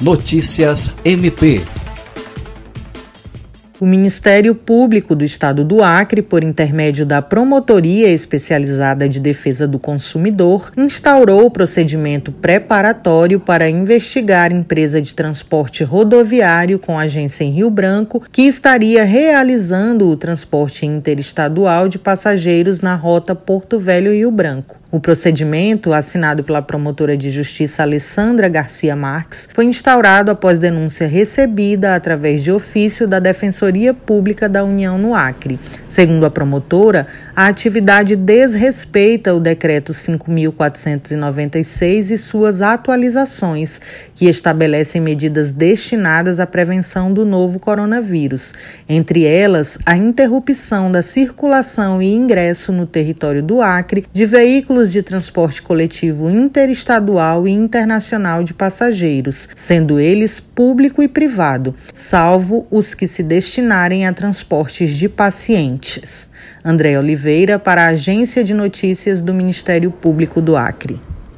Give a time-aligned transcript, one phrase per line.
[0.00, 1.60] Notícias MP
[3.80, 9.78] o Ministério Público do Estado do Acre, por intermédio da Promotoria Especializada de Defesa do
[9.78, 17.70] Consumidor, instaurou o procedimento preparatório para investigar empresa de transporte rodoviário com agência em Rio
[17.70, 24.77] Branco que estaria realizando o transporte interestadual de passageiros na rota Porto Velho Rio Branco.
[24.90, 31.94] O procedimento, assinado pela promotora de justiça Alessandra Garcia Marques, foi instaurado após denúncia recebida
[31.94, 35.60] através de ofício da Defensoria Pública da União no Acre.
[35.86, 43.82] Segundo a promotora, a atividade desrespeita o decreto 5496 e suas atualizações,
[44.14, 48.54] que estabelecem medidas destinadas à prevenção do novo coronavírus,
[48.88, 54.92] entre elas a interrupção da circulação e ingresso no território do Acre de veículos veículos
[54.92, 62.94] de transporte coletivo interestadual e internacional de passageiros, sendo eles público e privado, salvo os
[62.94, 66.28] que se destinarem a transportes de pacientes.
[66.64, 71.00] André Oliveira, para a Agência de Notícias do Ministério Público do Acre.